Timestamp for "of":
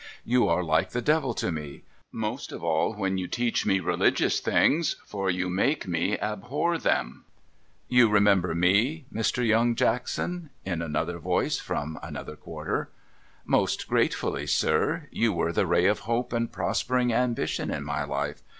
2.51-2.63, 15.85-15.99